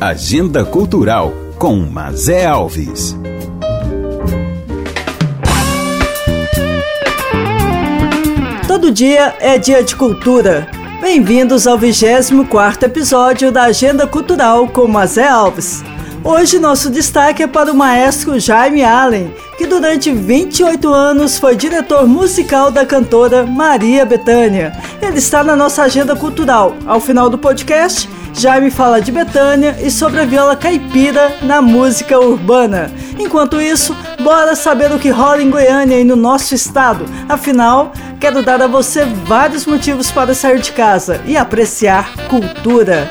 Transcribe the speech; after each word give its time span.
Agenda 0.00 0.64
Cultural 0.64 1.30
com 1.58 1.76
Mazé 1.76 2.46
Alves. 2.46 3.14
Todo 8.66 8.90
dia 8.90 9.36
é 9.38 9.58
dia 9.58 9.84
de 9.84 9.94
cultura. 9.94 10.66
Bem-vindos 11.02 11.66
ao 11.66 11.76
24 11.76 12.86
episódio 12.86 13.52
da 13.52 13.64
Agenda 13.64 14.06
Cultural 14.06 14.66
com 14.68 14.88
Mazé 14.88 15.28
Alves. 15.28 15.84
Hoje 16.24 16.58
nosso 16.58 16.88
destaque 16.88 17.42
é 17.42 17.46
para 17.46 17.70
o 17.70 17.76
maestro 17.76 18.40
Jaime 18.40 18.82
Allen, 18.82 19.34
que 19.58 19.66
durante 19.66 20.10
28 20.10 20.88
anos 20.88 21.38
foi 21.38 21.56
diretor 21.56 22.06
musical 22.06 22.70
da 22.70 22.86
cantora 22.86 23.44
Maria 23.44 24.06
Bethânia. 24.06 24.72
Ele 25.02 25.18
está 25.18 25.44
na 25.44 25.54
nossa 25.54 25.82
agenda 25.82 26.16
cultural. 26.16 26.74
Ao 26.86 27.00
final 27.00 27.28
do 27.28 27.36
podcast, 27.36 28.08
Jaime 28.32 28.70
fala 28.70 29.00
de 29.00 29.12
Betânia 29.12 29.76
e 29.80 29.90
sobre 29.90 30.20
a 30.20 30.24
viola 30.24 30.56
caipira 30.56 31.36
na 31.42 31.60
música 31.60 32.18
urbana. 32.18 32.90
Enquanto 33.18 33.60
isso, 33.60 33.94
bora 34.22 34.54
saber 34.54 34.90
o 34.92 34.98
que 34.98 35.10
rola 35.10 35.42
em 35.42 35.50
Goiânia 35.50 36.00
e 36.00 36.04
no 36.04 36.16
nosso 36.16 36.54
estado. 36.54 37.04
Afinal, 37.28 37.92
quero 38.18 38.42
dar 38.42 38.62
a 38.62 38.66
você 38.66 39.04
vários 39.04 39.66
motivos 39.66 40.10
para 40.10 40.34
sair 40.34 40.58
de 40.60 40.72
casa 40.72 41.20
e 41.26 41.36
apreciar 41.36 42.14
cultura. 42.28 43.10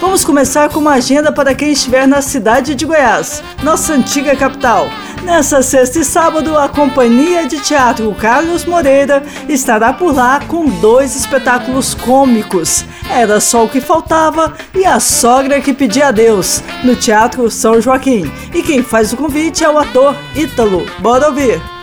Vamos 0.00 0.24
começar 0.24 0.68
com 0.68 0.78
uma 0.78 0.94
agenda 0.94 1.32
para 1.32 1.54
quem 1.54 1.72
estiver 1.72 2.06
na 2.06 2.22
cidade 2.22 2.74
de 2.74 2.86
Goiás, 2.86 3.42
nossa 3.64 3.92
antiga 3.92 4.34
capital. 4.36 4.88
Nessa 5.22 5.62
sexta 5.62 5.98
e 5.98 6.04
sábado, 6.04 6.56
a 6.56 6.68
Companhia 6.68 7.46
de 7.46 7.60
Teatro 7.60 8.14
Carlos 8.14 8.64
Moreira 8.64 9.22
estará 9.48 9.92
por 9.92 10.14
lá 10.14 10.40
com 10.46 10.66
dois 10.80 11.14
espetáculos 11.14 11.94
cômicos. 11.94 12.84
Era 13.10 13.40
só 13.40 13.64
o 13.64 13.68
que 13.68 13.80
faltava 13.80 14.54
e 14.74 14.84
a 14.84 14.98
sogra 14.98 15.60
que 15.60 15.74
pedia 15.74 16.08
a 16.08 16.12
Deus, 16.12 16.62
no 16.82 16.96
Teatro 16.96 17.50
São 17.50 17.80
Joaquim. 17.80 18.30
E 18.54 18.62
quem 18.62 18.82
faz 18.82 19.12
o 19.12 19.16
convite 19.16 19.64
é 19.64 19.68
o 19.68 19.78
ator 19.78 20.16
Ítalo. 20.34 20.86
Bora 21.00 21.28
ouvir! 21.28 21.77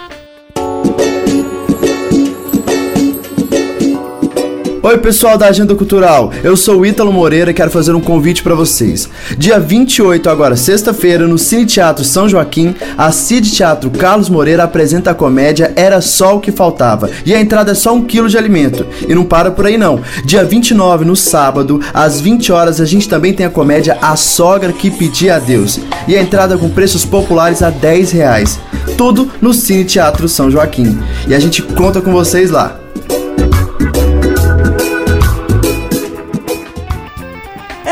Oi, 4.86 5.00
pessoal 5.00 5.36
da 5.36 5.47
Agenda 5.47 5.73
Cultural. 5.73 6.31
Eu 6.44 6.55
sou 6.55 6.81
o 6.81 6.86
Ítalo 6.86 7.11
Moreira 7.11 7.50
e 7.50 7.53
quero 7.55 7.72
fazer 7.72 7.95
um 7.95 8.00
convite 8.00 8.44
para 8.44 8.53
vocês. 8.53 9.09
Dia 9.36 9.59
28, 9.59 10.30
agora 10.30 10.55
sexta-feira, 10.55 11.25
no 11.25 11.39
Cine 11.39 11.66
Teatro 11.66 12.05
São 12.05 12.30
Joaquim, 12.30 12.75
a 12.95 13.11
Cid 13.11 13.52
Teatro 13.52 13.89
Carlos 13.89 14.30
Moreira 14.30 14.63
apresenta 14.63 15.09
a 15.09 15.16
comédia 15.16 15.73
Era 15.75 16.02
Só 16.02 16.36
o 16.36 16.39
que 16.39 16.52
Faltava. 16.52 17.09
E 17.25 17.33
a 17.33 17.41
entrada 17.41 17.72
é 17.72 17.73
só 17.73 17.95
um 17.95 18.03
quilo 18.03 18.30
de 18.30 18.38
alimento. 18.38 18.86
E 19.09 19.16
não 19.16 19.25
para 19.25 19.50
por 19.50 19.66
aí 19.66 19.75
não. 19.75 20.02
Dia 20.23 20.45
29, 20.45 21.03
no 21.03 21.16
sábado, 21.16 21.81
às 21.91 22.22
20 22.22 22.52
horas, 22.52 22.80
a 22.80 22.86
gente 22.86 23.09
também 23.09 23.33
tem 23.33 23.47
a 23.47 23.50
comédia 23.50 23.97
A 24.00 24.16
Sogra 24.16 24.72
que 24.72 24.91
Pedia 24.91 25.38
a 25.38 25.39
Deus. 25.39 25.80
E 26.08 26.16
a 26.16 26.22
entrada 26.22 26.59
com 26.59 26.69
preços 26.69 27.03
populares 27.03 27.63
a 27.63 27.72
10 27.72 28.11
reais. 28.11 28.59
Tudo 28.95 29.31
no 29.41 29.52
Cine 29.52 29.83
Teatro 29.83 30.30
São 30.30 30.52
Joaquim. 30.52 30.95
E 31.28 31.33
a 31.33 31.39
gente 31.39 31.63
conta 31.63 32.02
com 32.02 32.11
vocês 32.11 32.52
lá. 32.52 32.84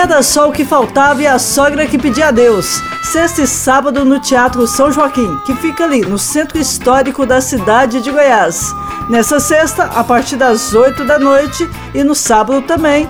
Era 0.03 0.21
só 0.21 0.49
o 0.49 0.51
que 0.51 0.65
faltava 0.65 1.21
e 1.21 1.25
a 1.25 1.39
sogra 1.39 1.87
que 1.87 1.97
pedia 1.97 2.27
a 2.27 2.31
Deus. 2.31 2.81
Sexta 3.01 3.43
e 3.43 3.47
sábado 3.47 4.03
no 4.03 4.19
Teatro 4.19 4.67
São 4.67 4.91
Joaquim, 4.91 5.37
que 5.45 5.55
fica 5.55 5.85
ali 5.85 6.01
no 6.01 6.19
centro 6.19 6.59
histórico 6.59 7.25
da 7.25 7.39
cidade 7.39 8.01
de 8.01 8.11
Goiás. 8.11 8.75
Nessa 9.09 9.39
sexta, 9.39 9.85
a 9.85 10.03
partir 10.03 10.35
das 10.35 10.73
8 10.73 11.05
da 11.05 11.17
noite 11.17 11.69
e 11.95 12.03
no 12.03 12.13
sábado 12.13 12.61
também, 12.63 13.09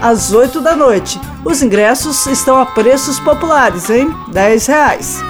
às 0.00 0.32
8 0.32 0.62
da 0.62 0.74
noite. 0.74 1.20
Os 1.44 1.62
ingressos 1.62 2.26
estão 2.26 2.58
a 2.58 2.64
preços 2.64 3.20
populares, 3.20 3.90
hein? 3.90 4.10
10 4.28 4.66
reais. 4.66 5.22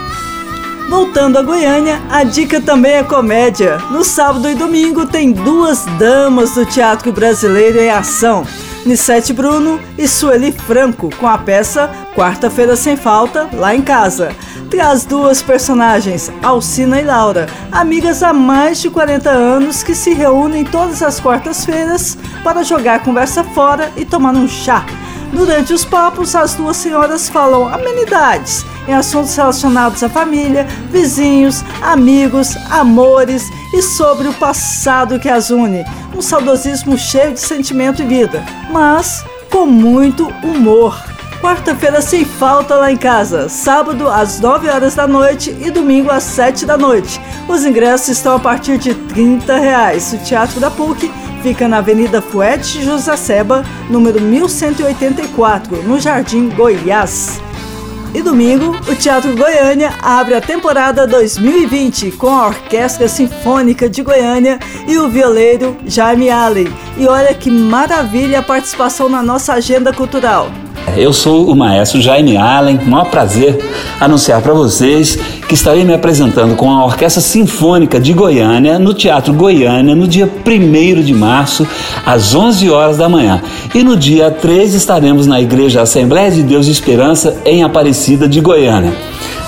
Voltando 0.88 1.38
a 1.38 1.42
Goiânia, 1.42 2.00
a 2.08 2.22
dica 2.22 2.60
também 2.60 2.92
é 2.92 3.02
comédia. 3.02 3.78
No 3.90 4.04
sábado 4.04 4.48
e 4.48 4.54
domingo 4.54 5.04
tem 5.04 5.32
duas 5.32 5.84
damas 5.98 6.52
do 6.52 6.64
teatro 6.64 7.12
brasileiro 7.12 7.80
em 7.80 7.90
ação. 7.90 8.46
Nissete 8.84 9.32
Bruno 9.32 9.78
e 9.98 10.08
Sueli 10.08 10.52
Franco, 10.52 11.10
com 11.16 11.26
a 11.26 11.36
peça 11.36 11.90
Quarta-feira 12.14 12.74
Sem 12.76 12.96
Falta, 12.96 13.48
lá 13.52 13.74
em 13.74 13.82
casa. 13.82 14.34
Traz 14.70 15.04
duas 15.04 15.42
personagens, 15.42 16.30
Alcina 16.42 17.00
e 17.00 17.04
Laura, 17.04 17.46
amigas 17.70 18.22
há 18.22 18.32
mais 18.32 18.80
de 18.80 18.88
40 18.88 19.28
anos 19.28 19.82
que 19.82 19.94
se 19.94 20.14
reúnem 20.14 20.64
todas 20.64 21.02
as 21.02 21.20
quartas-feiras 21.20 22.16
para 22.42 22.62
jogar 22.62 23.02
conversa 23.02 23.44
fora 23.44 23.90
e 23.96 24.04
tomar 24.04 24.34
um 24.34 24.48
chá. 24.48 24.86
Durante 25.32 25.72
os 25.72 25.84
papos, 25.84 26.34
as 26.34 26.54
duas 26.54 26.76
senhoras 26.76 27.28
falam 27.28 27.68
amenidades 27.68 28.64
em 28.88 28.94
assuntos 28.94 29.36
relacionados 29.36 30.02
à 30.02 30.08
família, 30.08 30.66
vizinhos, 30.90 31.62
amigos, 31.82 32.56
amores 32.70 33.44
e 33.72 33.82
sobre 33.82 34.26
o 34.26 34.34
passado 34.34 35.20
que 35.20 35.28
as 35.28 35.50
une. 35.50 35.84
Um 36.14 36.20
saudosismo 36.20 36.98
cheio 36.98 37.32
de 37.32 37.40
sentimento 37.40 38.02
e 38.02 38.06
vida, 38.06 38.44
mas 38.70 39.24
com 39.50 39.66
muito 39.66 40.28
humor. 40.42 41.00
Quarta-feira 41.40 42.02
sem 42.02 42.24
falta 42.24 42.74
lá 42.74 42.92
em 42.92 42.96
casa, 42.96 43.48
sábado 43.48 44.08
às 44.08 44.40
9 44.40 44.68
horas 44.68 44.94
da 44.94 45.06
noite 45.06 45.56
e 45.58 45.70
domingo 45.70 46.10
às 46.10 46.24
7 46.24 46.66
da 46.66 46.76
noite. 46.76 47.18
Os 47.48 47.64
ingressos 47.64 48.08
estão 48.08 48.36
a 48.36 48.38
partir 48.38 48.76
de 48.76 48.94
30 48.94 49.56
reais. 49.56 50.12
O 50.12 50.18
Teatro 50.18 50.60
da 50.60 50.70
PUC 50.70 51.10
fica 51.42 51.66
na 51.66 51.78
Avenida 51.78 52.20
Fuete 52.20 52.82
Josaceba, 52.82 53.64
número 53.88 54.20
1184, 54.20 55.82
no 55.84 55.98
Jardim 55.98 56.50
Goiás. 56.50 57.40
E 58.12 58.22
domingo, 58.22 58.76
o 58.90 58.96
Teatro 58.96 59.36
Goiânia 59.36 59.94
abre 60.02 60.34
a 60.34 60.40
temporada 60.40 61.06
2020 61.06 62.10
com 62.12 62.28
a 62.28 62.48
Orquestra 62.48 63.08
Sinfônica 63.08 63.88
de 63.88 64.02
Goiânia 64.02 64.58
e 64.88 64.98
o 64.98 65.08
violeiro 65.08 65.76
Jaime 65.86 66.28
Allen. 66.28 66.66
E 66.98 67.06
olha 67.06 67.32
que 67.32 67.50
maravilha 67.50 68.40
a 68.40 68.42
participação 68.42 69.08
na 69.08 69.22
nossa 69.22 69.52
agenda 69.54 69.92
cultural. 69.92 70.50
Eu 70.96 71.12
sou 71.12 71.50
o 71.50 71.56
maestro 71.56 72.00
Jaime 72.00 72.36
Allen, 72.36 72.78
maior 72.84 73.06
prazer 73.10 73.58
anunciar 74.00 74.42
para 74.42 74.52
vocês 74.52 75.18
que 75.48 75.54
estarei 75.54 75.84
me 75.84 75.94
apresentando 75.94 76.56
com 76.56 76.70
a 76.70 76.84
Orquestra 76.84 77.22
Sinfônica 77.22 78.00
de 78.00 78.12
Goiânia 78.12 78.78
no 78.78 78.92
Teatro 78.92 79.32
Goiânia 79.32 79.94
no 79.94 80.08
dia 80.08 80.28
1 80.28 81.00
de 81.02 81.14
março, 81.14 81.66
às 82.04 82.34
11 82.34 82.70
horas 82.70 82.96
da 82.96 83.08
manhã. 83.08 83.42
E 83.74 83.82
no 83.82 83.96
dia 83.96 84.30
3 84.30 84.74
estaremos 84.74 85.26
na 85.26 85.40
Igreja 85.40 85.82
Assembleia 85.82 86.30
de 86.30 86.42
Deus 86.42 86.66
de 86.66 86.72
Esperança 86.72 87.36
em 87.44 87.62
Aparecida 87.62 88.28
de 88.28 88.40
Goiânia. 88.40 88.92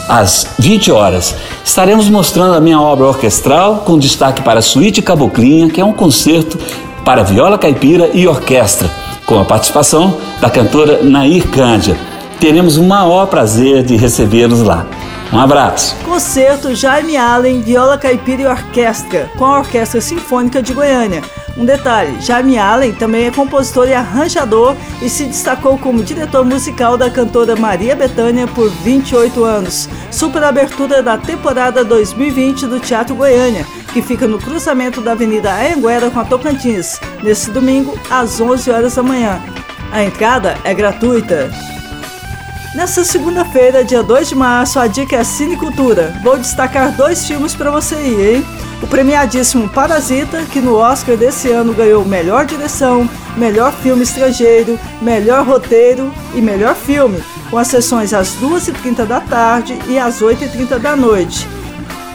Às 0.08 0.46
20 0.58 0.92
horas, 0.92 1.34
estaremos 1.64 2.08
mostrando 2.08 2.54
a 2.54 2.60
minha 2.60 2.80
obra 2.80 3.06
orquestral 3.06 3.82
com 3.84 3.98
destaque 3.98 4.42
para 4.42 4.60
a 4.60 4.62
Suíte 4.62 5.02
Caboclinha, 5.02 5.68
que 5.68 5.80
é 5.80 5.84
um 5.84 5.92
concerto 5.92 6.58
para 7.04 7.22
viola 7.22 7.58
caipira 7.58 8.10
e 8.12 8.26
orquestra 8.26 9.01
com 9.26 9.38
a 9.38 9.44
participação 9.44 10.18
da 10.40 10.50
cantora 10.50 11.02
Nair 11.02 11.48
Cândia. 11.48 11.96
Teremos 12.40 12.76
o 12.76 12.82
maior 12.82 13.26
prazer 13.26 13.82
de 13.82 13.96
recebê-los 13.96 14.62
lá. 14.62 14.86
Um 15.32 15.38
abraço. 15.38 15.96
Concerto 16.04 16.74
Jaime 16.74 17.16
Allen, 17.16 17.62
Viola 17.62 17.96
Caipira 17.96 18.42
e 18.42 18.46
Orquestra, 18.46 19.30
com 19.38 19.46
a 19.46 19.60
Orquestra 19.60 20.00
Sinfônica 20.00 20.62
de 20.62 20.74
Goiânia. 20.74 21.22
Um 21.56 21.64
detalhe: 21.64 22.20
Jaime 22.20 22.58
Allen 22.58 22.92
também 22.92 23.26
é 23.26 23.30
compositor 23.30 23.88
e 23.88 23.94
arranjador 23.94 24.74
e 25.00 25.08
se 25.08 25.24
destacou 25.24 25.78
como 25.78 26.02
diretor 26.02 26.44
musical 26.44 26.98
da 26.98 27.10
cantora 27.10 27.56
Maria 27.56 27.96
Bethânia 27.96 28.46
por 28.46 28.70
28 28.70 29.44
anos. 29.44 29.88
Super 30.10 30.44
abertura 30.44 31.02
da 31.02 31.16
temporada 31.16 31.84
2020 31.84 32.66
do 32.66 32.80
Teatro 32.80 33.14
Goiânia, 33.14 33.66
que 33.92 34.02
fica 34.02 34.26
no 34.26 34.38
cruzamento 34.38 35.00
da 35.00 35.12
Avenida 35.12 35.52
Anhanguera 35.52 36.10
com 36.10 36.20
a 36.20 36.24
Tocantins, 36.24 36.98
nesse 37.22 37.50
domingo 37.50 37.98
às 38.10 38.40
11 38.40 38.70
horas 38.70 38.94
da 38.94 39.02
manhã. 39.02 39.40
A 39.92 40.02
entrada 40.02 40.56
é 40.64 40.72
gratuita. 40.72 41.50
Nessa 42.74 43.04
segunda-feira, 43.04 43.84
dia 43.84 44.02
2 44.02 44.30
de 44.30 44.34
março, 44.34 44.78
a 44.78 44.86
dica 44.86 45.16
é 45.16 45.24
Cinecultura. 45.24 46.18
Vou 46.22 46.38
destacar 46.38 46.90
dois 46.96 47.26
filmes 47.26 47.54
para 47.54 47.70
você 47.70 47.96
ir, 47.96 48.36
hein? 48.36 48.46
O 48.82 48.86
premiadíssimo 48.86 49.68
Parasita, 49.68 50.42
que 50.50 50.58
no 50.58 50.76
Oscar 50.76 51.16
desse 51.16 51.50
ano 51.50 51.74
ganhou 51.74 52.02
melhor 52.02 52.46
direção, 52.46 53.08
melhor 53.36 53.72
filme 53.72 54.02
estrangeiro, 54.02 54.80
melhor 55.02 55.46
roteiro 55.46 56.12
e 56.34 56.40
melhor 56.40 56.74
filme, 56.74 57.22
com 57.50 57.58
as 57.58 57.68
sessões 57.68 58.14
às 58.14 58.34
2h30 58.36 59.04
da 59.04 59.20
tarde 59.20 59.78
e 59.86 59.98
às 59.98 60.22
8h30 60.22 60.78
da 60.78 60.96
noite. 60.96 61.46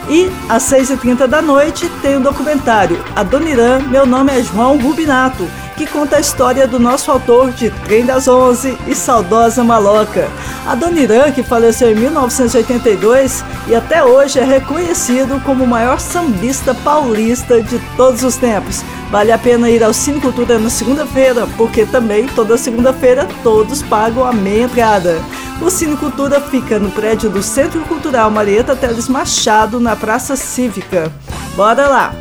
E 0.08 0.30
às 0.48 0.62
6h30 0.64 1.26
da 1.26 1.42
noite 1.42 1.88
tem 2.00 2.16
o 2.16 2.20
documentário 2.20 3.04
Adoniran, 3.14 3.80
Meu 3.80 4.06
Nome 4.06 4.32
é 4.32 4.42
João 4.42 4.78
Rubinato, 4.78 5.46
que 5.76 5.86
conta 5.86 6.16
a 6.16 6.20
história 6.20 6.66
do 6.66 6.80
nosso 6.80 7.10
autor 7.10 7.52
de 7.52 7.70
Trem 7.84 8.06
das 8.06 8.26
Onze 8.26 8.76
e 8.86 8.94
Saudosa 8.94 9.62
Maloca. 9.62 10.28
Adoniran, 10.66 11.30
que 11.30 11.42
faleceu 11.42 11.92
em 11.92 11.94
1982 11.94 13.44
e 13.68 13.74
até 13.74 14.02
hoje 14.02 14.38
é 14.38 14.44
reconhecido 14.44 15.40
como 15.44 15.64
o 15.64 15.68
maior 15.68 16.00
sambista 16.00 16.74
paulista 16.74 17.62
de 17.62 17.78
todos 17.96 18.22
os 18.22 18.36
tempos. 18.36 18.82
Vale 19.10 19.30
a 19.30 19.38
pena 19.38 19.70
ir 19.70 19.84
ao 19.84 19.92
Cine 19.92 20.20
Cultura 20.20 20.58
na 20.58 20.68
segunda-feira, 20.68 21.46
porque 21.56 21.86
também 21.86 22.26
toda 22.26 22.58
segunda-feira 22.58 23.28
todos 23.42 23.82
pagam 23.82 24.24
a 24.26 24.32
meia 24.32 24.64
entrada. 24.64 25.18
O 25.60 25.70
Cine 25.70 25.96
Cultura 25.96 26.40
fica 26.40 26.78
no 26.78 26.90
prédio 26.90 27.28
do 27.28 27.42
Centro 27.42 27.80
Cultural 27.80 28.30
Marieta 28.30 28.76
Teles 28.76 29.08
Machado, 29.08 29.80
na 29.80 29.96
Praça 29.96 30.36
Cívica. 30.36 31.12
Bora 31.56 31.88
lá! 31.88 32.14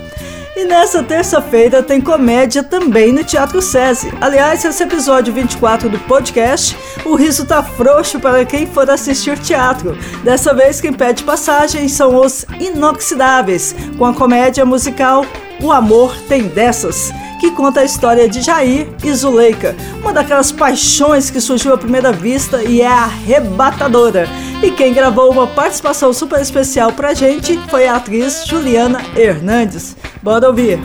E 0.56 0.66
nessa 0.66 1.04
terça-feira 1.04 1.84
tem 1.84 2.02
comédia 2.02 2.64
também 2.64 3.14
no 3.14 3.24
Teatro 3.24 3.62
SESI. 3.62 4.12
Aliás, 4.20 4.66
esse 4.66 4.82
episódio 4.82 5.32
24 5.32 5.88
do 5.88 6.00
podcast, 6.00 6.76
o 7.06 7.14
riso 7.14 7.46
tá 7.46 7.62
frouxo 7.62 8.20
para 8.20 8.44
quem 8.44 8.66
for 8.66 8.90
assistir 8.90 9.38
teatro. 9.38 9.96
Dessa 10.24 10.56
vez 10.56 10.82
quem 10.82 10.92
pede 10.92 11.24
passagem 11.24 11.88
são 11.88 12.16
os 12.16 12.44
Inoxidáveis, 12.60 13.76
com 14.00 14.06
a 14.06 14.16
comédia 14.16 14.66
musical 14.66 15.24
O 15.60 15.72
Amor 15.72 16.16
Tem 16.28 16.44
Dessas 16.44 17.12
que 17.40 17.52
conta 17.52 17.82
a 17.82 17.86
história 17.86 18.28
de 18.28 18.42
Jair 18.42 18.88
e 19.04 19.14
Zuleika, 19.14 19.76
uma 20.02 20.12
daquelas 20.12 20.52
paixões 20.52 21.30
que 21.30 21.40
surgiu 21.40 21.74
à 21.74 21.78
primeira 21.78 22.12
vista 22.12 22.64
e 22.64 22.82
é 22.82 22.88
arrebatadora. 22.88 24.28
E 24.62 24.72
quem 24.72 24.94
gravou 24.94 25.32
uma 25.32 25.48
participação 25.48 26.12
super 26.12 26.42
especial 26.42 26.92
pra 26.92 27.14
gente 27.14 27.58
foi 27.70 27.88
a 27.88 27.96
atriz 27.96 28.46
Juliana 28.46 29.02
Hernandes. 29.16 29.96
Bora 30.22 30.48
ouvir! 30.48 30.80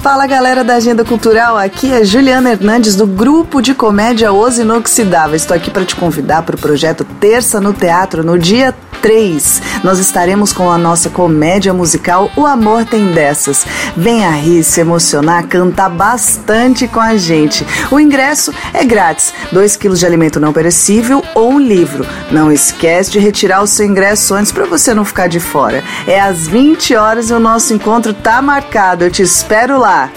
Fala 0.00 0.26
galera 0.26 0.62
da 0.62 0.76
Agenda 0.76 1.04
Cultural, 1.04 1.56
aqui 1.56 1.92
é 1.92 2.04
Juliana 2.04 2.52
Hernandes 2.52 2.94
do 2.94 3.06
grupo 3.06 3.60
de 3.60 3.74
comédia 3.74 4.32
Os 4.32 4.58
Inoxidáveis. 4.58 5.42
Estou 5.42 5.56
aqui 5.56 5.70
para 5.70 5.84
te 5.84 5.96
convidar 5.96 6.42
para 6.42 6.54
o 6.54 6.58
projeto 6.58 7.04
Terça 7.20 7.60
no 7.60 7.72
Teatro 7.72 8.24
no 8.24 8.38
dia 8.38 8.74
3. 9.00 9.62
Nós 9.82 9.98
estaremos 9.98 10.52
com 10.52 10.70
a 10.70 10.78
nossa 10.78 11.08
comédia 11.10 11.72
musical 11.72 12.30
O 12.36 12.46
Amor 12.46 12.84
Tem 12.84 13.12
Dessas. 13.12 13.66
Venha 13.96 14.30
rir, 14.30 14.62
se 14.62 14.80
emocionar, 14.80 15.46
cantar 15.46 15.88
bastante 15.88 16.86
com 16.88 17.00
a 17.00 17.16
gente. 17.16 17.66
O 17.90 17.98
ingresso 17.98 18.52
é 18.72 18.84
grátis, 18.84 19.32
2 19.52 19.76
quilos 19.76 20.00
de 20.00 20.06
alimento 20.06 20.40
não 20.40 20.52
perecível 20.52 21.22
ou 21.34 21.52
um 21.52 21.60
livro. 21.60 22.06
Não 22.30 22.52
esquece 22.52 23.10
de 23.10 23.18
retirar 23.18 23.62
o 23.62 23.66
seu 23.66 23.86
ingresso 23.86 24.34
antes 24.34 24.52
para 24.52 24.66
você 24.66 24.92
não 24.92 25.04
ficar 25.04 25.28
de 25.28 25.40
fora. 25.40 25.82
É 26.06 26.20
às 26.20 26.46
20 26.46 26.94
horas 26.94 27.30
e 27.30 27.32
o 27.32 27.40
nosso 27.40 27.72
encontro 27.72 28.12
tá 28.12 28.42
marcado. 28.42 29.04
Eu 29.04 29.10
te 29.10 29.22
espero 29.22 29.78
lá. 29.78 30.10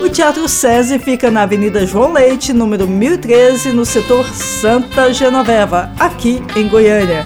O 0.00 0.08
Teatro 0.08 0.46
SESI 0.46 0.98
fica 0.98 1.30
na 1.30 1.42
Avenida 1.42 1.86
João 1.86 2.12
Leite, 2.12 2.52
número 2.52 2.86
1013, 2.86 3.70
no 3.70 3.86
setor 3.86 4.26
Santa 4.34 5.14
Genoveva, 5.14 5.90
aqui 5.98 6.42
em 6.54 6.68
Goiânia. 6.68 7.24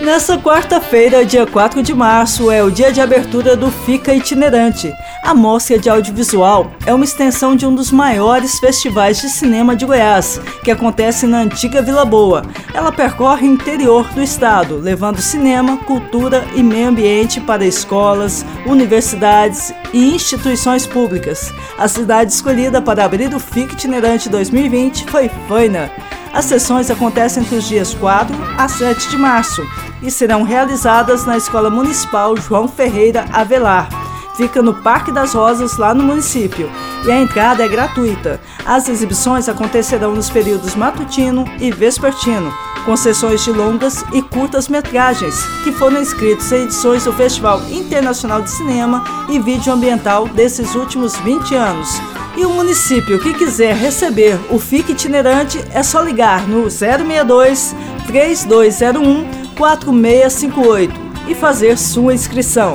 Nessa 0.00 0.38
quarta-feira, 0.38 1.26
dia 1.26 1.46
4 1.46 1.82
de 1.82 1.92
março, 1.92 2.50
é 2.50 2.64
o 2.64 2.70
dia 2.70 2.90
de 2.90 3.02
abertura 3.02 3.54
do 3.54 3.70
Fica 3.70 4.14
Itinerante. 4.14 4.90
A 5.22 5.34
mostra 5.34 5.78
de 5.78 5.90
audiovisual 5.90 6.72
é 6.86 6.94
uma 6.94 7.04
extensão 7.04 7.54
de 7.54 7.66
um 7.66 7.74
dos 7.74 7.92
maiores 7.92 8.58
festivais 8.58 9.20
de 9.20 9.28
cinema 9.28 9.76
de 9.76 9.84
Goiás, 9.84 10.40
que 10.64 10.70
acontece 10.70 11.26
na 11.26 11.40
antiga 11.40 11.82
Vila 11.82 12.06
Boa. 12.06 12.42
Ela 12.72 12.90
percorre 12.90 13.46
o 13.46 13.52
interior 13.52 14.08
do 14.14 14.22
estado, 14.22 14.78
levando 14.78 15.20
cinema, 15.20 15.76
cultura 15.76 16.46
e 16.54 16.62
meio 16.62 16.88
ambiente 16.88 17.38
para 17.38 17.66
escolas, 17.66 18.42
universidades 18.64 19.70
e 19.92 20.14
instituições 20.14 20.86
públicas. 20.86 21.52
A 21.76 21.86
cidade 21.86 22.32
escolhida 22.32 22.80
para 22.80 23.04
abrir 23.04 23.34
o 23.34 23.38
Fica 23.38 23.74
Itinerante 23.74 24.30
2020 24.30 25.04
foi 25.10 25.30
Faina. 25.46 25.90
As 26.32 26.46
sessões 26.46 26.90
acontecem 26.90 27.42
entre 27.42 27.56
os 27.56 27.68
dias 27.68 27.92
4 27.92 28.34
a 28.56 28.66
7 28.66 29.10
de 29.10 29.18
março 29.18 29.62
e 30.02 30.10
serão 30.10 30.42
realizadas 30.42 31.24
na 31.24 31.36
Escola 31.36 31.70
Municipal 31.70 32.36
João 32.36 32.68
Ferreira 32.68 33.26
Avelar. 33.32 33.88
Fica 34.36 34.62
no 34.62 34.74
Parque 34.74 35.12
das 35.12 35.34
Rosas, 35.34 35.76
lá 35.76 35.92
no 35.92 36.02
município, 36.02 36.70
e 37.04 37.10
a 37.10 37.20
entrada 37.20 37.62
é 37.62 37.68
gratuita. 37.68 38.40
As 38.64 38.88
exibições 38.88 39.48
acontecerão 39.48 40.14
nos 40.14 40.30
períodos 40.30 40.74
matutino 40.74 41.44
e 41.60 41.70
vespertino, 41.70 42.50
com 42.86 42.96
sessões 42.96 43.44
de 43.44 43.52
longas 43.52 44.02
e 44.12 44.22
curtas 44.22 44.68
metragens, 44.68 45.44
que 45.62 45.72
foram 45.72 46.00
inscritos 46.00 46.50
em 46.52 46.62
edições 46.62 47.04
do 47.04 47.12
Festival 47.12 47.60
Internacional 47.70 48.40
de 48.40 48.50
Cinema 48.50 49.04
e 49.28 49.38
Vídeo 49.38 49.72
Ambiental 49.72 50.26
desses 50.28 50.74
últimos 50.74 51.16
20 51.18 51.54
anos. 51.54 52.00
E 52.36 52.46
o 52.46 52.50
município 52.50 53.18
que 53.18 53.34
quiser 53.34 53.74
receber 53.74 54.38
o 54.50 54.58
FIC 54.58 54.92
itinerante 54.92 55.62
é 55.74 55.82
só 55.82 56.00
ligar 56.00 56.48
no 56.48 56.70
062 56.70 57.74
3201 58.06 59.39
4658 59.60 60.94
e 61.28 61.34
fazer 61.34 61.76
sua 61.76 62.14
inscrição. 62.14 62.72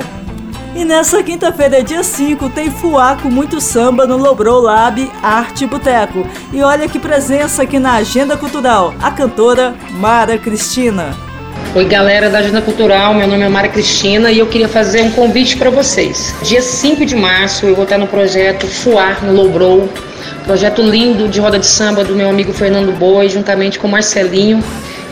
E 0.72 0.84
nessa 0.84 1.20
quinta-feira, 1.20 1.82
dia 1.82 2.04
5, 2.04 2.48
tem 2.50 2.70
Fuá 2.70 3.16
com 3.16 3.28
muito 3.28 3.60
samba 3.60 4.06
no 4.06 4.16
Lobrou 4.16 4.60
Lab 4.60 5.10
Arte 5.20 5.66
Boteco. 5.66 6.24
E 6.52 6.62
olha 6.62 6.88
que 6.88 7.00
presença 7.00 7.62
aqui 7.62 7.80
na 7.80 7.94
Agenda 7.94 8.36
Cultural, 8.36 8.94
a 9.02 9.10
cantora 9.10 9.74
Mara 9.98 10.38
Cristina. 10.38 11.16
Oi, 11.74 11.84
galera 11.86 12.30
da 12.30 12.38
Agenda 12.38 12.62
Cultural, 12.62 13.14
meu 13.14 13.26
nome 13.26 13.42
é 13.42 13.48
Mara 13.48 13.68
Cristina 13.68 14.30
e 14.30 14.38
eu 14.38 14.46
queria 14.46 14.68
fazer 14.68 15.02
um 15.02 15.10
convite 15.10 15.56
para 15.56 15.70
vocês. 15.70 16.36
Dia 16.42 16.62
5 16.62 17.04
de 17.04 17.16
março 17.16 17.66
eu 17.66 17.74
vou 17.74 17.82
estar 17.82 17.98
no 17.98 18.06
projeto 18.06 18.64
Fuar 18.68 19.24
no 19.24 19.32
Lobrou, 19.32 19.88
projeto 20.44 20.82
lindo 20.82 21.26
de 21.26 21.40
roda 21.40 21.58
de 21.58 21.66
samba 21.66 22.04
do 22.04 22.14
meu 22.14 22.30
amigo 22.30 22.52
Fernando 22.52 22.96
Boi, 22.96 23.28
juntamente 23.28 23.76
com 23.76 23.88
Marcelinho. 23.88 24.62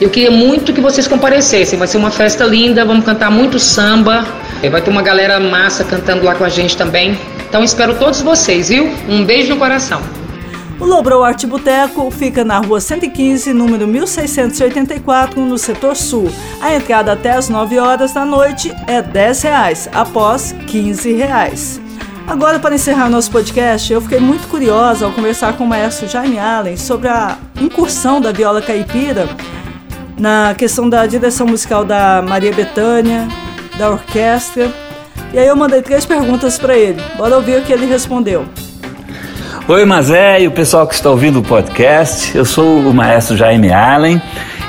Eu 0.01 0.11
queria 0.11 0.31
muito 0.31 0.73
que 0.73 0.81
vocês 0.81 1.07
comparecessem, 1.07 1.79
vai 1.79 1.87
ser 1.87 1.99
uma 1.99 2.11
festa 2.11 2.45
linda, 2.45 2.85
vamos 2.85 3.05
cantar 3.05 3.31
muito 3.31 3.61
samba, 3.61 4.27
vai 4.71 4.83
ter 4.83 4.91
uma 4.91 5.03
galera 5.03 5.39
massa 5.39 5.85
cantando 5.85 6.25
lá 6.25 6.35
com 6.35 6.45
a 6.45 6.49
gente 6.49 6.77
também. 6.77 7.17
Então 7.49 7.63
espero 7.63 7.95
todos 7.95 8.21
vocês, 8.21 8.69
viu? 8.69 8.91
Um 9.09 9.25
beijo 9.25 9.51
no 9.51 9.57
coração. 9.57 10.03
O 10.81 10.85
Lobrou 10.85 11.23
Arte 11.23 11.47
Boteco 11.47 12.11
fica 12.11 12.45
na 12.45 12.59
rua 12.59 12.81
115, 12.81 13.53
número 13.53 13.87
1684, 13.87 15.41
no 15.41 15.57
setor 15.57 15.95
sul. 15.95 16.29
A 16.61 16.75
entrada 16.75 17.13
até 17.13 17.31
as 17.31 17.49
9 17.49 17.79
horas 17.79 18.13
da 18.13 18.25
noite 18.25 18.75
é 18.89 19.01
10 19.01 19.43
reais, 19.43 19.89
após 19.95 20.53
15 20.67 21.13
reais. 21.13 21.81
Agora, 22.27 22.59
para 22.59 22.75
encerrar 22.75 23.09
nosso 23.09 23.31
podcast, 23.31 23.93
eu 23.93 24.01
fiquei 24.01 24.19
muito 24.19 24.49
curiosa 24.49 25.05
ao 25.05 25.13
conversar 25.13 25.53
com 25.53 25.63
o 25.63 25.69
maestro 25.69 26.09
Jaime 26.09 26.39
Allen 26.39 26.77
sobre 26.77 27.07
a 27.07 27.39
incursão 27.61 28.21
da 28.21 28.33
viola 28.33 28.61
caipira 28.61 29.29
na 30.19 30.55
questão 30.57 30.89
da 30.89 31.07
direção 31.07 31.47
musical 31.47 31.85
da 31.85 32.23
Maria 32.23 32.53
Bethânia, 32.53 33.29
da 33.77 33.91
orquestra. 33.91 34.71
E 35.33 35.39
aí 35.39 35.47
eu 35.47 35.57
mandei 35.57 35.83
três 35.83 36.07
perguntas 36.07 36.59
para 36.59 36.77
ele. 36.77 37.03
Bora 37.17 37.37
ouvir 37.37 37.59
o 37.59 37.63
que 37.63 37.73
ele 37.73 37.87
respondeu. 37.87 38.45
Oi, 39.67 39.85
Mazé 39.85 40.43
e 40.43 40.47
o 40.47 40.51
pessoal 40.51 40.87
que 40.87 40.95
está 40.95 41.11
ouvindo 41.11 41.41
o 41.41 41.43
podcast. 41.43 42.37
Eu 42.37 42.45
sou 42.45 42.81
o 42.81 42.93
maestro 42.93 43.37
Jaime 43.37 43.73
Allen 43.73 44.21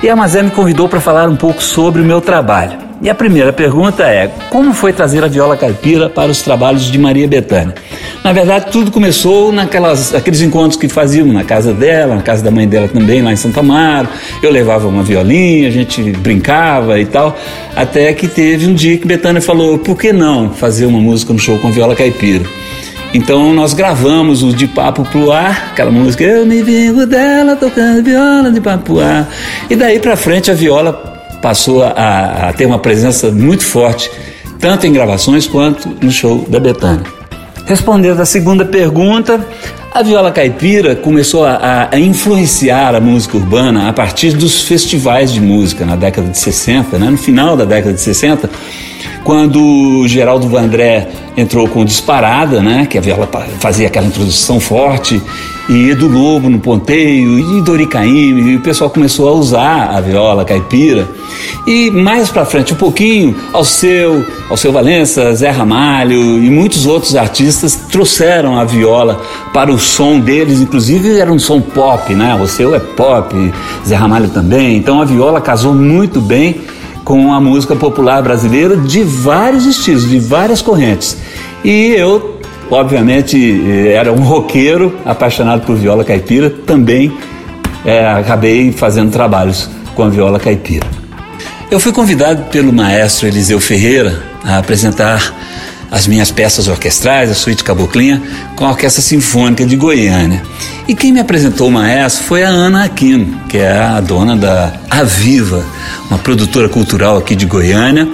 e 0.05 0.09
a 0.09 0.15
Mazé 0.15 0.43
me 0.43 0.51
convidou 0.51 0.87
para 0.87 1.01
falar 1.01 1.27
um 1.27 1.35
pouco 1.35 1.63
sobre 1.63 1.99
o 1.99 2.05
meu 2.05 2.21
trabalho. 2.21 2.77
E 3.01 3.09
a 3.09 3.15
primeira 3.15 3.51
pergunta 3.51 4.03
é: 4.03 4.29
como 4.51 4.71
foi 4.71 4.93
trazer 4.93 5.23
a 5.23 5.27
viola 5.27 5.57
caipira 5.57 6.07
para 6.07 6.29
os 6.29 6.43
trabalhos 6.43 6.91
de 6.91 6.99
Maria 6.99 7.27
Bethânia? 7.27 7.73
Na 8.23 8.31
verdade, 8.31 8.67
tudo 8.71 8.91
começou 8.91 9.51
naquelas 9.51 10.13
aqueles 10.13 10.41
encontros 10.41 10.79
que 10.79 10.87
fazíamos 10.87 11.33
na 11.33 11.43
casa 11.43 11.73
dela, 11.73 12.13
na 12.13 12.21
casa 12.21 12.43
da 12.43 12.51
mãe 12.51 12.67
dela 12.67 12.87
também, 12.87 13.23
lá 13.23 13.33
em 13.33 13.35
Santa 13.35 13.61
Amaro. 13.61 14.07
Eu 14.43 14.51
levava 14.51 14.87
uma 14.87 15.01
violinha, 15.01 15.69
a 15.69 15.71
gente 15.71 16.03
brincava 16.11 16.99
e 16.99 17.05
tal, 17.07 17.35
até 17.75 18.13
que 18.13 18.27
teve 18.27 18.67
um 18.67 18.75
dia 18.75 18.99
que 18.99 19.07
Bethânia 19.07 19.41
falou: 19.41 19.79
por 19.79 19.97
que 19.97 20.13
não 20.13 20.51
fazer 20.51 20.85
uma 20.85 20.99
música 20.99 21.33
no 21.33 21.39
show 21.39 21.57
com 21.57 21.71
viola 21.71 21.95
caipira? 21.95 22.45
Então 23.15 23.53
nós 23.53 23.73
gravamos 23.73 24.43
o 24.43 24.51
De 24.51 24.67
Papo 24.67 25.05
Pro 25.05 25.31
Ar, 25.31 25.69
aquela 25.71 25.89
música 25.89 26.21
Eu 26.21 26.45
me 26.45 26.61
vingo 26.61 27.05
dela 27.05 27.55
tocando 27.55 28.03
viola 28.03 28.51
de 28.51 28.59
papo 28.59 28.99
ar. 28.99 29.25
E 29.69 29.75
daí 29.77 30.01
para 30.01 30.17
frente 30.17 30.51
a 30.51 30.53
viola 30.53 30.91
passou 31.41 31.81
a, 31.81 32.49
a, 32.49 32.53
ter 32.53 32.65
uma 32.65 32.77
presença 32.77 33.31
muito 33.31 33.63
forte, 33.63 34.11
tanto 34.59 34.85
em 34.85 34.91
gravações 34.91 35.47
quanto 35.47 35.95
no 36.01 36.11
show 36.11 36.45
da 36.49 36.59
Betânia. 36.59 37.05
Respondendo 37.65 38.19
à 38.19 38.25
segunda 38.25 38.65
pergunta, 38.65 39.39
a 39.93 40.03
viola 40.03 40.29
caipira 40.29 40.93
começou 40.93 41.45
a, 41.45 41.87
a, 41.89 41.97
influenciar 41.97 42.95
a 42.95 42.99
música 42.99 43.37
urbana 43.37 43.87
a 43.87 43.93
partir 43.93 44.33
dos 44.33 44.63
festivais 44.63 45.31
de 45.31 45.39
música 45.39 45.85
na 45.85 45.95
década 45.95 46.27
de 46.27 46.37
60, 46.37 46.99
né? 46.99 47.09
no 47.11 47.17
final 47.17 47.55
da 47.55 47.63
década 47.63 47.93
de 47.93 48.01
60 48.01 48.49
quando 49.25 50.07
Geraldo 50.07 50.47
Vandré 50.47 51.09
entrou 51.35 51.67
com 51.67 51.83
Disparada, 51.83 52.61
né, 52.61 52.85
que 52.85 52.95
a 52.95 53.01
viola 53.01 53.27
fazia 53.59 53.87
aquela 53.87 54.05
introdução 54.05 54.59
forte, 54.59 55.19
e 55.67 55.89
Edu 55.89 56.07
Lobo 56.07 56.47
no 56.47 56.59
ponteio, 56.59 57.39
e 57.39 57.61
Dori 57.61 57.87
Caymmi, 57.87 58.51
e 58.51 58.55
o 58.55 58.61
pessoal 58.61 58.87
começou 58.87 59.27
a 59.27 59.31
usar 59.31 59.95
a 59.95 59.99
viola 59.99 60.45
caipira. 60.45 61.07
E 61.65 61.89
mais 61.89 62.29
para 62.29 62.45
frente 62.45 62.73
um 62.73 62.75
pouquinho, 62.75 63.35
ao 63.51 63.65
seu, 63.65 64.23
ao 64.47 64.55
seu 64.55 64.71
Valença, 64.71 65.33
Zé 65.33 65.49
Ramalho 65.49 66.43
e 66.43 66.49
muitos 66.51 66.85
outros 66.85 67.15
artistas 67.15 67.75
trouxeram 67.91 68.59
a 68.59 68.63
viola 68.63 69.19
para 69.51 69.71
o 69.71 69.79
som 69.79 70.19
deles, 70.19 70.61
inclusive 70.61 71.17
era 71.17 71.33
um 71.33 71.39
som 71.39 71.59
pop, 71.59 72.13
né? 72.13 72.35
O 72.35 72.47
seu 72.47 72.75
é 72.75 72.79
pop, 72.79 73.35
Zé 73.87 73.95
Ramalho 73.95 74.29
também. 74.29 74.77
Então 74.77 75.01
a 75.01 75.05
viola 75.05 75.41
casou 75.41 75.73
muito 75.73 76.21
bem 76.21 76.61
com 77.05 77.31
a 77.31 77.39
música 77.39 77.75
popular 77.75 78.23
brasileira 78.23 78.75
de 78.75 79.03
vários 79.03 79.65
estilos, 79.67 80.09
de 80.09 80.19
várias 80.19 80.61
correntes. 80.61 81.15
E 81.63 81.91
eu, 81.91 82.39
obviamente, 82.69 83.37
eh, 83.37 83.93
era 83.93 84.11
um 84.11 84.23
roqueiro 84.23 84.97
apaixonado 85.05 85.65
por 85.65 85.75
viola 85.75 86.03
caipira, 86.03 86.49
também 86.49 87.15
é, 87.85 88.07
acabei 88.07 88.71
fazendo 88.71 89.11
trabalhos 89.11 89.69
com 89.93 90.03
a 90.03 90.09
viola 90.09 90.39
caipira. 90.39 90.87
Eu 91.69 91.79
fui 91.79 91.91
convidado 91.91 92.43
pelo 92.45 92.73
maestro 92.73 93.27
Eliseu 93.27 93.59
Ferreira 93.59 94.23
a 94.43 94.57
apresentar 94.57 95.33
as 95.95 96.07
minhas 96.07 96.29
peças 96.29 96.67
orquestrais, 96.67 97.31
a 97.31 97.33
suíte 97.33 97.63
caboclinha, 97.63 98.21
com 98.53 98.65
a 98.65 98.71
Orquestra 98.71 99.01
Sinfônica 99.01 99.65
de 99.65 99.77
Goiânia. 99.77 100.43
E 100.89 100.93
quem 100.93 101.09
me 101.13 101.21
apresentou 101.21 101.69
o 101.69 101.71
maestro 101.71 102.25
foi 102.25 102.43
a 102.43 102.49
Ana 102.49 102.83
Aquino, 102.83 103.39
que 103.47 103.57
é 103.59 103.71
a 103.71 104.01
dona 104.01 104.35
da 104.35 104.73
Aviva, 104.89 105.63
uma 106.09 106.19
produtora 106.19 106.67
cultural 106.67 107.15
aqui 107.15 107.33
de 107.33 107.45
Goiânia, 107.45 108.09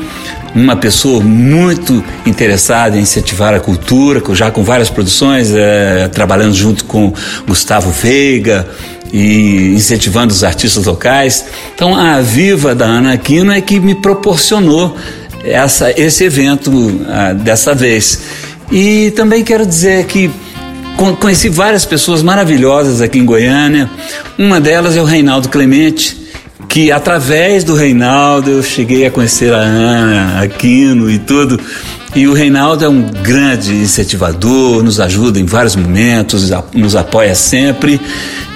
uma 0.54 0.76
pessoa 0.76 1.24
muito 1.24 2.04
interessada 2.24 3.00
em 3.00 3.02
incentivar 3.02 3.52
a 3.56 3.60
cultura, 3.60 4.22
já 4.36 4.52
com 4.52 4.64
várias 4.64 4.92
produções, 4.92 5.52
é, 5.52 6.08
trabalhando 6.08 6.54
junto 6.54 6.86
com 6.86 7.12
Gustavo 7.48 7.90
Veiga 7.90 8.70
e 9.12 9.74
incentivando 9.74 10.32
os 10.32 10.44
artistas 10.44 10.86
locais. 10.86 11.46
Então, 11.74 11.96
a 11.96 12.18
Aviva 12.18 12.76
da 12.76 12.86
Ana 12.86 13.14
Aquino 13.14 13.52
é 13.52 13.60
que 13.60 13.80
me 13.80 13.96
proporcionou 13.96 14.96
essa, 15.44 15.92
esse 16.00 16.24
evento 16.24 16.72
ah, 17.08 17.34
dessa 17.34 17.74
vez. 17.74 18.22
E 18.72 19.12
também 19.12 19.44
quero 19.44 19.66
dizer 19.66 20.06
que 20.06 20.32
conheci 21.20 21.50
várias 21.50 21.84
pessoas 21.86 22.22
maravilhosas 22.22 23.02
aqui 23.02 23.20
em 23.20 23.26
Goiânia. 23.26 23.90
Uma 24.38 24.62
delas 24.62 24.96
é 24.96 25.02
o 25.02 25.06
Reinaldo 25.06 25.50
Clemente, 25.50 26.18
que 26.70 26.92
através 26.92 27.64
do 27.64 27.76
Reinaldo 27.76 28.50
eu 28.50 28.64
cheguei 28.64 29.06
a 29.06 29.12
conhecer 29.12 29.54
a 29.54 29.58
Ana, 29.58 30.42
Aquino 30.42 31.10
e 31.10 31.20
tudo. 31.20 31.60
E 32.14 32.28
o 32.28 32.34
Reinaldo 32.34 32.84
é 32.84 32.90
um 32.90 33.02
grande 33.02 33.74
incentivador, 33.74 34.84
nos 34.84 35.00
ajuda 35.00 35.40
em 35.40 35.46
vários 35.46 35.78
momentos, 35.78 36.52
nos 36.74 36.94
apoia 36.94 37.34
sempre. 37.34 38.02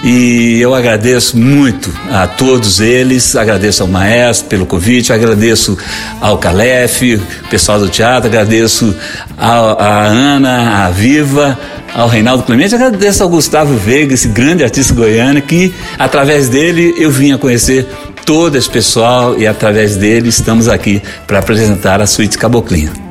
E 0.04 0.60
eu 0.60 0.76
agradeço 0.76 1.38
muito 1.38 1.90
a 2.12 2.28
todos 2.28 2.82
eles, 2.82 3.34
agradeço 3.34 3.82
ao 3.82 3.88
maestro 3.88 4.50
pelo 4.50 4.66
convite, 4.66 5.14
agradeço 5.14 5.78
ao 6.20 6.38
Calef, 6.38 7.18
pessoal 7.50 7.80
do 7.80 7.88
teatro, 7.88 8.28
agradeço 8.28 8.94
à 9.38 10.04
Ana, 10.06 10.86
à 10.86 10.90
Viva, 10.92 11.58
ao 11.94 12.10
Reinaldo 12.10 12.44
Clemente, 12.44 12.76
agradeço 12.76 13.24
ao 13.24 13.30
Gustavo 13.30 13.74
Veiga, 13.78 14.14
esse 14.14 14.28
grande 14.28 14.66
artista 14.66 14.94
goiano, 14.94 15.42
que 15.42 15.74
através 15.98 16.50
dele 16.50 16.94
eu 16.98 17.10
vim 17.10 17.32
a 17.32 17.38
conhecer 17.38 17.88
todo 18.26 18.58
esse 18.58 18.70
pessoal 18.70 19.40
e 19.40 19.48
através 19.48 19.96
dele 19.96 20.28
estamos 20.28 20.68
aqui 20.68 21.02
para 21.26 21.40
apresentar 21.40 22.02
a 22.02 22.06
Suíte 22.06 22.38
Caboclinha. 22.38 23.05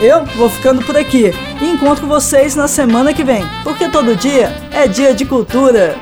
Eu 0.00 0.24
vou 0.36 0.48
ficando 0.48 0.84
por 0.84 0.96
aqui 0.96 1.32
e 1.60 1.64
encontro 1.64 2.06
vocês 2.06 2.54
na 2.54 2.68
semana 2.68 3.12
que 3.12 3.24
vem, 3.24 3.44
porque 3.64 3.88
todo 3.88 4.14
dia 4.14 4.52
é 4.72 4.86
dia 4.86 5.12
de 5.12 5.24
cultura. 5.24 5.96